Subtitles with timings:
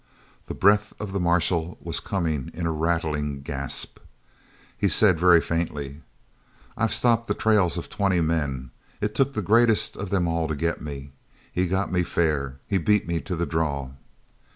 [0.47, 3.99] The breath of the marshal was coming in a rattling gasp.
[4.75, 6.01] He said very faintly:
[6.75, 8.71] "I've stopped the trails of twenty men.
[8.99, 11.11] It took the greatest of them all to get me.
[11.53, 12.57] He got me fair.
[12.65, 13.91] He beat me to the draw!"